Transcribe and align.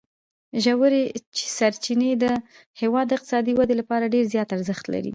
ژورې 0.63 1.03
سرچینې 1.57 2.11
د 2.23 2.25
هېواد 2.81 3.05
د 3.07 3.11
اقتصادي 3.17 3.53
ودې 3.55 3.75
لپاره 3.81 4.11
ډېر 4.13 4.25
زیات 4.33 4.49
ارزښت 4.55 4.85
لري. 4.93 5.09